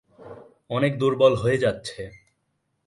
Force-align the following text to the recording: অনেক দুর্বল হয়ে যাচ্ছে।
অনেক 0.69 0.93
দুর্বল 0.99 1.33
হয়ে 1.35 1.57
যাচ্ছে। 1.57 2.01